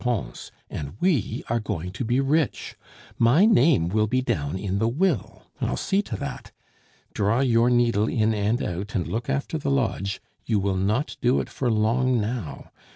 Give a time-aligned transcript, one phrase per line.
[0.01, 0.51] Pons.
[0.67, 2.75] And we are going to be rich!
[3.19, 5.43] My name will be down in the will....
[5.61, 6.51] I'll see to that.
[7.13, 11.39] Draw your needle in and out, and look after the lodge; you will not do
[11.39, 12.71] it for long now.